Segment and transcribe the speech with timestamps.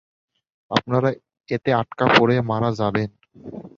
[0.71, 1.09] আপনারা
[1.49, 3.09] এতে আটকা পড়ে মারা যাবেন!